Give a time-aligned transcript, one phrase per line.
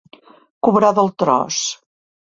[0.67, 1.63] Cobrar del tros.